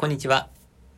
[0.00, 0.48] こんにちは。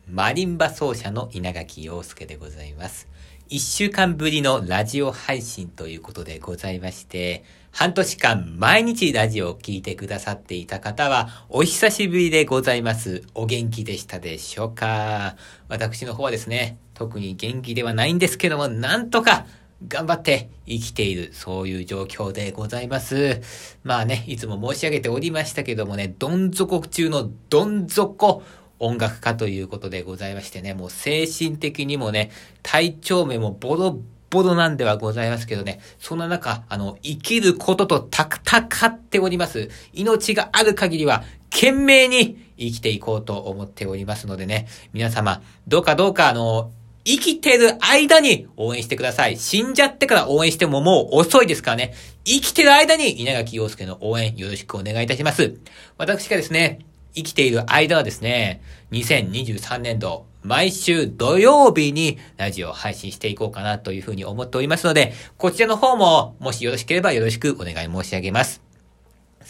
[0.07, 3.07] マリンバ奏者の稲垣陽介でございます。
[3.49, 13.23] 一週間ぶりのラジオ配信ということでございまして、半年間毎日ラジオを聴いてくださっていた方は、お久しぶりでございます。
[13.33, 15.35] お元気でしたでしょうか？
[15.67, 19.47] 私の方はですね、特に元気ではないんですけども、なんとか
[19.87, 23.41] 頑張って生きている、そういう状況でございます。
[23.83, 28.43] まあね、いつも申し上げておりましたけどもね、どん底中のどん底
[28.81, 32.31] 音楽家ということでございましてね、もう精神的にもね、
[32.63, 33.99] 体調面もボロ
[34.31, 39.69] ボロなんではございますけどね、そんな中、あの、生きることと戦っております。
[39.93, 46.71] 命がある限りは、懸命に生きていこうと思っておりますのでね、皆様、どうかどうか、あの、
[47.03, 49.37] 生きてる間に応援してください。
[49.37, 51.93] 死んじゃってから応援してももう遅いですからね。
[52.23, 55.55] 生きてる間に稲垣陽介の応援よろしくお願いいたします。
[55.97, 56.79] 私がですね、
[57.13, 58.61] 生きている間はですね、
[58.91, 68.70] 2023年度、毎週土曜日にラジオを配信していこうかなというふうに思っておりますので、こちらの方も、もしよろしければよろしくお願い申し上げます。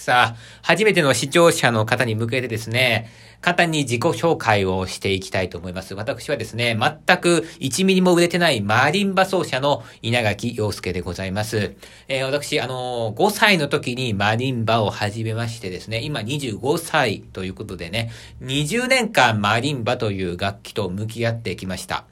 [0.01, 5.93] さあ、初めての視聴者の方に向けてですね、簡単に自己紹介をしていきたいと思います。
[5.93, 11.75] 私はですね、全く1ミリも売れてないマリンバ奏者の稲垣陽介でございます。
[12.07, 18.09] えー、私、あのー、5歳の時にマリンバを始めましてですね、今25歳ということでね、
[18.41, 22.05] 20年間マリンバという楽器と向き合ってきました。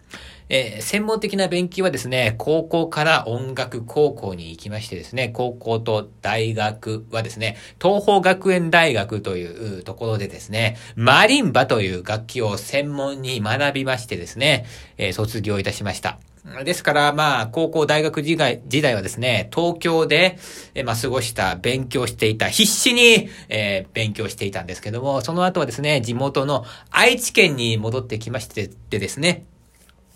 [0.50, 9.46] えー、専門的な勉強はですね、高校から音楽高校に行きましてですね、高校と大学はですね、東方学園大学とい
[9.80, 14.66] うところでですね、マリンバという楽器を専門に学びましてですね、
[14.98, 16.20] えー、卒業いたしました。
[16.64, 20.38] ですから、まあ、高校、大学時代時代はですね、東京で、
[20.74, 29.46] えまあ、過ごした、勉強していた、必死に、えー、勉強していたんですけども、その後はですね、地元の愛知県に戻ってきましてでですね、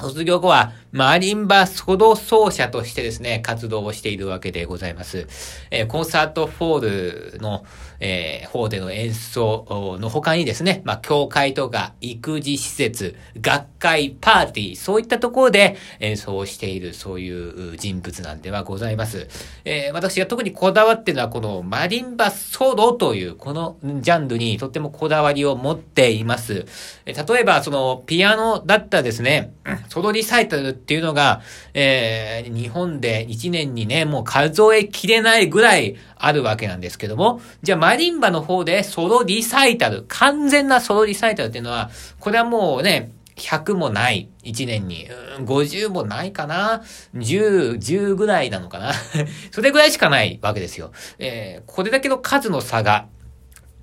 [0.04, 5.28] 卒業後は、マリンバソロ奏者としてですね、活動をしているわけでございます。
[5.72, 7.66] えー、コンサートホールの、
[8.00, 19.28] えー、方での演奏の他にですね、まあ、教会とか育児施設、学会、パーティー、そういったところで演奏をしている、そういう人物なんではございます。
[19.66, 26.66] えー、私が特にこだわっているのは、このマリンバソロという、このジャンルにとってもこだわりを持っています。
[27.06, 29.54] え例えば、その、ピアノだったですね、
[29.94, 31.44] ソロリサイタルっていうのが、
[31.76, 44.30] えー、日本で1年にね、もう数えきれないぐらいあるわけなんですけども、じゃあマリンバの方でソロリサイタル、完全なソロリサイタルっていうのは、これはもうね、100もない。
[44.44, 45.08] 1年に。
[45.42, 46.82] 50もないかな
[47.14, 48.94] ?10、10ぐらいなのかな
[49.52, 50.92] それぐらいしかないわけですよ。
[51.20, 53.06] えー、これだけの数の差が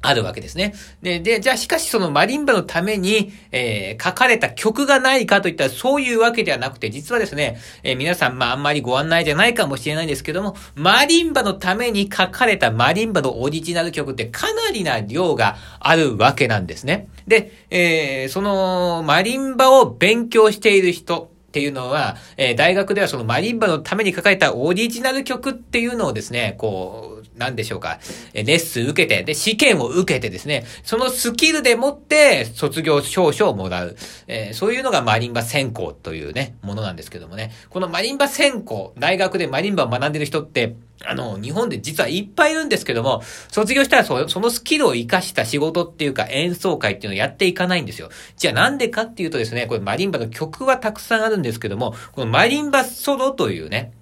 [0.03, 0.75] あるわけですね。
[1.03, 17.09] で、で、じゃあしかしそのマリンバのために、えー、書かれた曲がないかといったらそういうわけではなくて、実はですね、えー、皆さん、まああんまりご案内じゃないかもしれないんですけども、マリンバのために書かれたマリンバのオリジナル曲ってかなりな量があるわけなんですね。
[17.27, 27.99] で、えー、そのマリンバを勉強している人、っていうのは、えー、大学ではそのマリンバのために書かれたオリジナル曲っていうのをですね、こう、何でしょうか、
[28.35, 33.97] えレッスン受けて、で、試験を受けてですね、そのスキルでもって卒業証書をもらう。
[34.27, 37.51] えー、そういうのがマリンバ専攻というね、ものなんですけどもね。
[37.71, 48.11] このマリンバ専攻、大学でマリンバを学んでる人って、あの、日本で実はいっぱいいるんですけども、卒業したらそそのスキルを活かした仕事っていうか演奏会っていうのをやっていかないんですよ。
[48.37, 53.93] じゃあなんでかっていうとですね、これマリンバの曲はたくさんあるんですけども、このマリンバソロというね、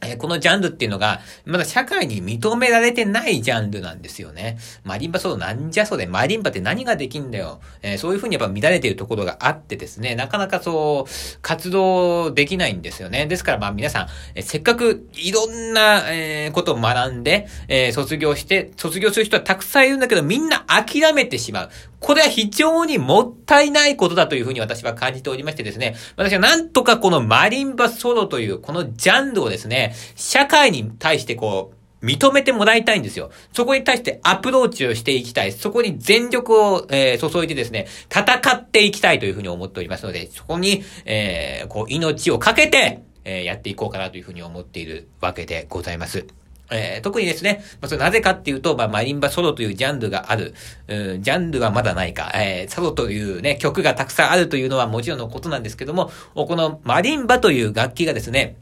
[0.00, 4.58] えこのジャンルっていうのが、まだ社会に認められてないジャンルなんですよね。
[4.84, 7.60] マリンバそう、なんじゃそれ、マリンバって何ができんだよ。
[7.82, 13.26] えー、そういうふうにやっぱ乱れているところがあってですね、なかなかそう、活動できないんですよね。
[13.26, 21.70] ですからまあ皆さん、えー、せっかくいろんな、えー、ことを学んで、え卒業して、卒業する人はたくさんいるんだけど、みんな諦めてしまう。
[22.00, 33.30] これは非常にもったいないことだというふうに私は感じておりましてですね、私はなんとかこのマリンバソロというこのジャンルをですね、社会に対してこう、認めてもらいたいんですよ。
[33.52, 35.52] そこに対してアプローチをしていきたい。
[35.52, 46.26] そこに全力を、えー、注いでですね、戦っていきたいというふうに思っておりますので、そこに、えー、こう、命をかけて、えー、やっていこうかなというふうに思っているわけでございます。
[46.70, 50.54] えー、特にですね、まあ、それなぜかっていうと、まあ、マリンバソロというジャンルがある。
[50.86, 52.30] うん、ジャンルはまだないか。
[52.34, 58.56] えー、ソロというね、曲がたくさんあるというのはもちろんのことなんですけども、このマリンバという楽器がですね、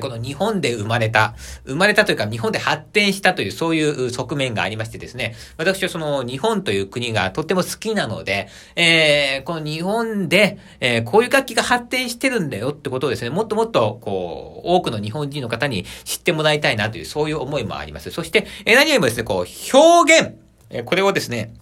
[0.00, 18.10] この日本で生まれた、生まれたというか日本で発展したというそういう側面がありましてですね、私はその日本という国がとっても好きなので、えー、この日本で、えー、こういう楽器が発展してるんだよってことをですね、もっともっとこう、多くの日本人の方に知ってもらいたいなというそういう思いもあります。
[18.10, 20.34] そして、え、何よりもですね、こう、表現、
[20.70, 21.54] え、これをですね、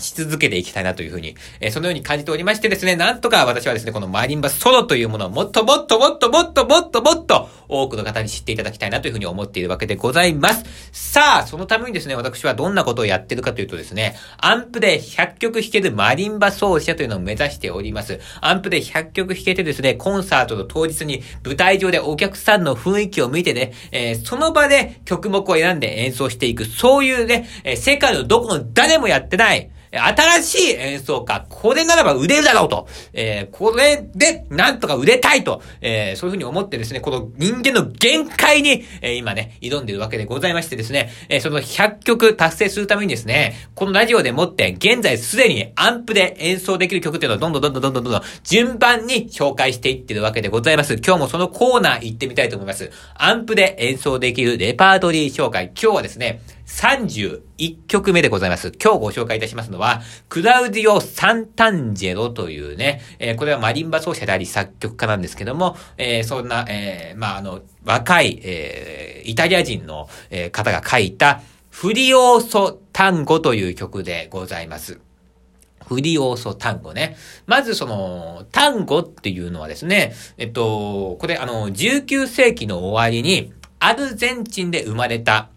[0.00, 10.64] し続けていきたいなというふうに、えー、そのように感じておりましてですね、なんとか私はですね、このマリンバソロというものをもっともっともっともっともっともっと多くの方に知っていただきたいなというふうに思っているわけでございます。
[10.92, 18.20] さあ、そのためにですね、私はどんなことをやってるかというとですね、アンプで100曲弾けるマリンバ奏者というのを目指しております。
[18.40, 50.94] アンプで100曲弾けてですね、コンサートの当日に舞台上でお客さんの雰囲気を見てね、えー、その場で曲目を選んで演奏していく、そういうね、えー、世界のどこの誰もやってない、新しい演奏家、これならば売れるだろうと、えー、これで、なんとか売れたいと、えー、そういうふうに思ってですね、この人間の限界に、えー、今ね、挑んでるわけでございましてですね、えー、その100曲達成するためにですね、このラジオでもって、現在すでにアンプで演奏できる曲っていうのをどんどんどんどんどんどんどん順番に紹介していってるわけでございます。
[50.94, 52.90] 今日もそのコーナー行ってみたいと思います。
[53.14, 55.72] アンプで演奏できるレパートリー紹介。
[55.80, 56.40] 今日はですね、
[56.70, 58.72] 31曲目でございます。
[58.82, 75.00] 今日ご紹介いたしますのは、クラウディオ・サンタンジェロというね、えー、これはマリンバ奏者であり作曲家なんですけども、えー、そんな、えー、まあ、あの、若い、えイタリア人の、え方が書いた、フリオーソ・タンゴという曲でございます。
[75.86, 77.16] フリオーソ単語ね。
[77.46, 85.50] まずその、単語っていうのはですね、えっと、これあの、19世紀の終わりに、アルゼンチンで生まれた、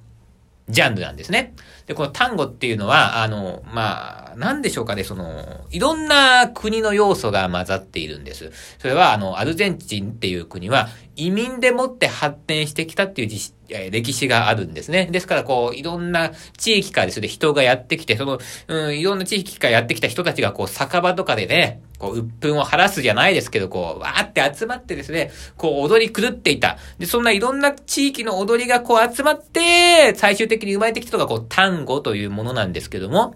[0.69, 1.53] ジャンルなんですね。
[1.85, 8.51] で、この単語っていうのは、あの、まあ、なんでしょうかね、その、いろんな国の要素が混ざっているんです。
[8.79, 15.07] それは、あの、アルゼンチンっていう国は、移民でもって発展してきたっていう歴史があるんですね。
[15.11, 26.77] ですから、こう、いろんな地域からですね、人がやってきて、その、うん、いろんな地域からやってきた人たちが、こう、酒場とかでね、こう、鬱憤を晴らすじゃないですけど、こう、わーって集まってですね、こう、踊り狂っていた。
[26.97, 33.35] で、そんないろんな地域の踊りがこう集まって、最終的に生まれてきたのが、こう、単語というものなんですけども、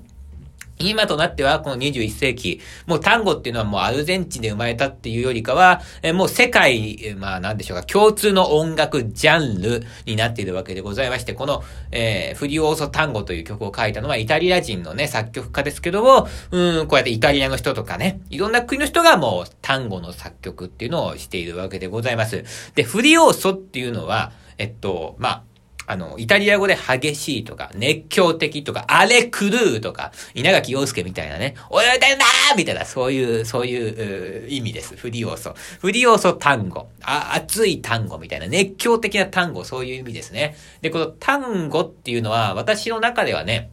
[0.79, 22.43] 今となっては、この21世紀、もう単語っていうのはもうアルゼンチンで生まれたっていうよりかは、えもう世界、まあなんでしょうか、共通の音楽ジャンルになっているわけでございまして、この、えー、フリオーソ単語という曲を書いたのはイタリア人のね、作曲家ですけども、うん、こうやってイタリアの人とかね、いろんな国の人がもう単語の作曲っていうのをしているわけでございます。
[22.75, 25.43] で、フリオーソっていうのは、えっと、まあ、
[25.87, 34.97] あの、イタリア語で激しいとか、熱狂的とか、あれ狂うとか、稲垣陽介みたいなね、泳いでるなーみたいな、そういう、そういう、意味です。
[34.97, 35.55] フリ要素。
[35.79, 36.89] フリ要素単語。
[37.03, 40.57] あ、熱い単語みたいな、熱狂的な単語、そういう意味ですね。
[40.81, 43.71] で、この単語っていうのは、私の中ではね、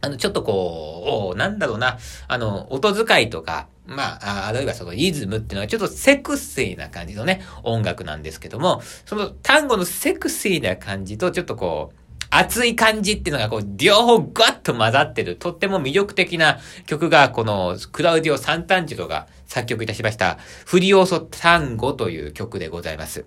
[0.00, 11.96] あの、ちょっとこう、なんだろうな、あの、音使いとか、まあ、あるいはそのリズムっていうのはちょっとセクシーな感じのね、音楽なんですけども、その単語のセクシーな感じとちょっとこう、
[12.30, 23.24] 熱い感じっていうのがこう、両方ガッと混ざってる、とっても魅力的な曲が、この、クラウディオ・サンタンジロが作曲いたしました、フリオーソ単語という曲でございます。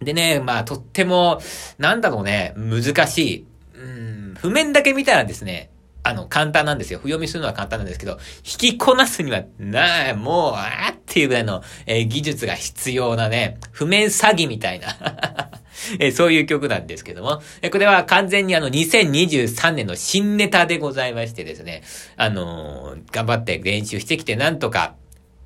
[0.00, 1.40] でね、まあ、とっても、
[1.78, 3.46] なんだろうね、難しい。
[3.74, 5.70] うん、譜面だけ見たらですね、
[6.04, 6.98] あの、簡単なんですよ。
[6.98, 14.88] 不読みするのは簡単なんですけど、引きこなすには、なあ、もう、あーっていうぐらいの、えー、技術が必要なね、譜面詐欺みたいな。
[15.98, 21.82] えー、そういう曲なんですけども、えー、これは完全にあの、2023年の新ネタでございましてですね、
[22.16, 24.96] あのー、頑張って練習してきて、なんとか、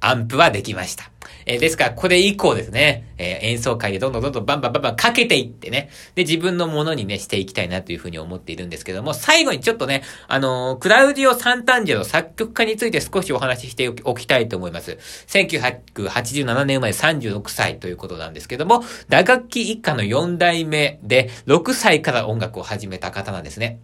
[0.00, 1.10] アンプはできました。
[1.46, 14.98] えー、ですから、これ以降ですね、えー、演奏会でどんどんどんどんバンバンバンバンかけていってね、で、自分のものにね、していきたいなというふうに思っているんですけども、最後にちょっとね、あのー、クラウディオ・サンタンジェの作曲家について少しお話ししておきたいと思います。
[15.26, 23.80] 1987年生まれ36歳ということなんですけども、打楽器一家の4代目で、6歳から音楽を始めた方なんですね。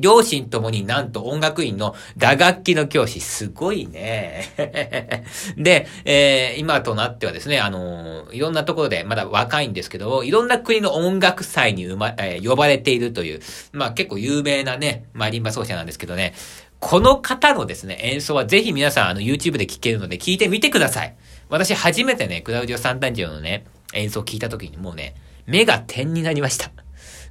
[0.00, 4.44] 両親ともになんと音楽院の打楽器の教師、すごいね。
[5.56, 13.40] で、えー、今となってはですね、あのー、いろんなところで、まだ若いんですけど、いろんな国の音楽祭にま、えー、呼ばれているという、
[13.72, 16.34] まあ結構有名なね、マリンバ奏者なんですけどね、
[16.78, 21.14] この方のですね、演奏はぜひ皆さん、あの、YouTube で聴けるので聞いてみてください。
[21.48, 25.14] 私初めてね、クラウディオ・サンタンジのね、演奏を聞いた時にもうね、
[25.46, 26.70] 目が点になりました。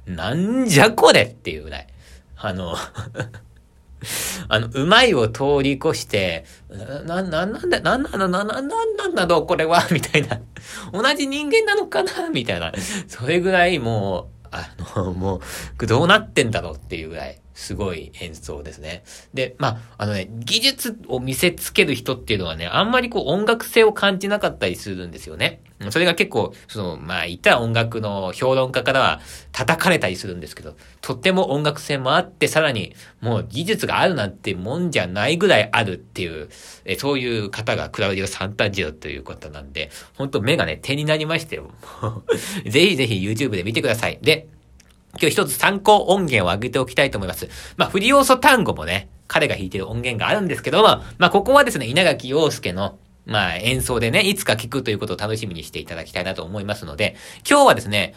[0.06, 1.86] なんじゃこれっていうぐらい。
[2.42, 2.74] あの
[4.48, 6.44] あの、うまいを通り越して、
[7.04, 10.40] な、な、なんだ、なんなんだ、な、な、なんなんだろう、これは、 みたいな。
[10.92, 12.72] 同じ人間なのかなみたいな。
[13.06, 15.40] それぐらいもう、あの、も
[15.80, 19.04] う、どうなってんだろうっていうぐらい、すごい演奏ですね。
[19.34, 25.60] で、まあ、あのね、技術を見せつける人っていうのはね、あんまりこう音楽性を感じなかったりするんですよね。
[25.90, 36.48] それが結構、その、まあ、言った音楽の評論家からは叩かれたりするんですけど、とっても音楽性もあって、さらに、もう技術があるなんてもんじゃないぐらいあるっていう、
[36.84, 41.70] えそういう方がクラウディオ・サンタジオということなんで、本当目がね、手になりましたよ。
[42.68, 44.18] ぜひぜひ YouTube で見てください。
[44.22, 44.46] で、
[45.20, 47.48] 今日一つ参考音源を上げておきたいと思います。
[47.76, 57.16] まあ、振り要素単語もね、彼が弾いてる音源があるんですけども、まあ、ここはですね、稲垣陽介の、まあ、演奏でね、いつか聴くということを楽しみにしていただきたいなと思いますので、
[57.48, 58.14] 今日はですね、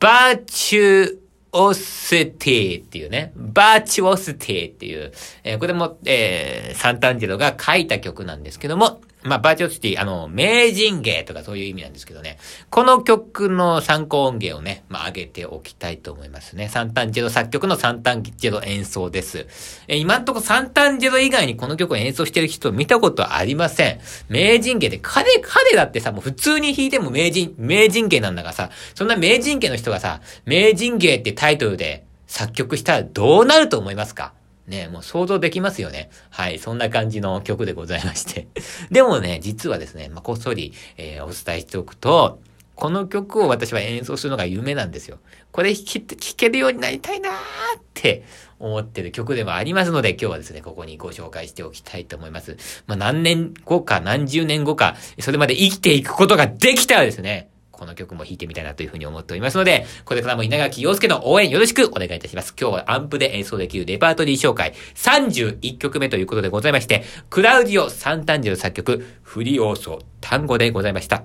[0.00, 5.12] Virtuosity っていうね、 Virtuosity っていう、
[5.44, 12.38] えー、これも、えー、サンタンジェロが書いた曲なんですけども、まあ、 Virtuosity、あの、名人芸とかそういう意味なんですけどね。
[12.70, 16.68] この曲の参考音源をね、まあ、上げておきたいと思いますね。
[16.68, 19.46] サンタンジェロ作曲のサンタンジェロ演奏です。
[19.88, 24.00] え今んとこサンタンジェロ以外にこの曲を演奏してる人見たことありません。
[24.28, 34.32] 名人芸で、彼、彼だってさ、もう普通に弾いても名人、名人芸なんだからさ、そんな名人芸の人がさ、名人芸ってタイトルで作曲したらどうなると思いますか？
[34.68, 36.10] ね、もう想像できますよね。
[36.30, 38.46] はい、そんな感じの曲でございまして。
[38.90, 42.40] でもね、実はですね、まあ、こっそり、えー、お伝えしておくと、
[42.74, 45.18] この曲を私は演奏するのが夢なんですよ。
[45.50, 48.22] これ弾け、弾けるようになりたいなーって
[48.60, 52.56] 思ってる曲でもありますので、今日はですね、ここにご紹介しておきたいと思います。
[52.86, 57.48] まあ、何年後か何十年後か、それまで生きていくことができたらですね、
[57.78, 62.54] この曲も弾いてみたいなというふうに思っておりますので、これからも稲垣陽介の応援よろしくお願いいたします。
[62.60, 71.22] 今日はアンプで演奏できるレパートリー紹介31曲目ということでございまして、クラウディオ・サンタンジェル作曲、フリオーソ単語でございました。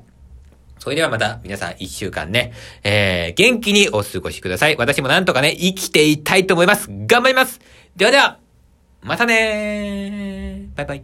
[0.78, 4.76] それではまた皆さん一週間ね、えー、元気にお過ごしください。
[4.78, 6.90] 私もなんとかね、生きていたいと思います。
[7.08, 7.62] 頑張ります
[7.96, 8.38] ではでは、
[9.02, 11.02] またねーバイバイ。